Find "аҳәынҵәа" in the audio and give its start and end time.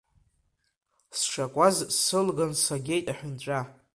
3.11-3.59